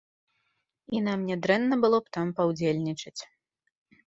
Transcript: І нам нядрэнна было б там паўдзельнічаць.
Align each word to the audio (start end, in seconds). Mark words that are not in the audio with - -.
І 0.99 1.01
нам 1.07 1.19
нядрэнна 1.31 1.75
было 1.83 1.97
б 2.07 2.17
там 2.19 2.33
паўдзельнічаць. 2.41 3.15